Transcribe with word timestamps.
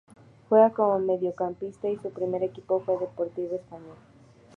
Juega 0.49 0.71
como 0.71 0.97
mediocampista 0.97 1.87
y 1.87 1.95
su 1.99 2.09
primer 2.09 2.41
equipo 2.41 2.79
fue 2.79 2.97
Deportivo 2.97 3.57
Español. 3.57 3.97